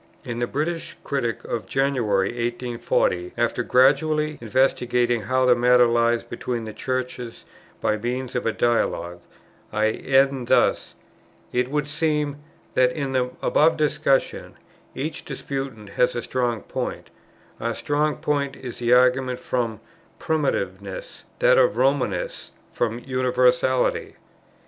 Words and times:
In 0.25 0.39
the 0.39 0.47
British 0.47 0.97
Critic 1.03 1.43
of 1.43 1.67
January 1.67 2.29
1840, 2.29 3.33
after 3.37 3.61
gradually 3.61 4.39
investigating 4.41 5.21
how 5.21 5.45
the 5.45 5.53
matter 5.53 5.85
lies 5.85 6.23
between 6.23 6.65
the 6.65 6.73
Churches 6.73 7.45
by 7.81 7.97
means 7.97 8.33
of 8.33 8.47
a 8.47 8.51
dialogue, 8.51 9.19
I 9.71 9.89
end 9.89 10.47
thus: 10.47 10.95
"It 11.53 11.69
would 11.69 11.85
seem, 11.87 12.37
that, 12.73 12.91
in 12.93 13.11
the 13.11 13.29
above 13.43 13.77
discussion, 13.77 14.55
each 14.95 15.23
disputant 15.23 15.89
has 15.89 16.15
a 16.15 16.23
strong 16.23 16.63
point: 16.63 17.11
our 17.59 17.75
strong 17.75 18.15
point 18.15 18.55
is 18.55 18.79
the 18.79 18.93
argument 18.93 19.39
from 19.39 19.81
Primitiveness, 20.17 21.25
that 21.37 21.59
of 21.59 21.77
Romanists 21.77 22.53
from 22.71 22.97
Universality. 23.05 24.15